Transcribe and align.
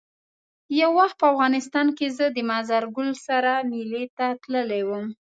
یو 0.81 0.91
وخت 0.99 1.15
په 1.19 1.25
افغانستان 1.33 1.87
کې 1.97 2.07
زه 2.17 2.25
د 2.35 2.37
مزار 2.49 2.83
ګل 2.95 3.09
سرخ 3.25 3.57
میلې 3.71 4.03
ته 4.17 4.25
تللی 4.41 4.81
وم. 4.87 5.05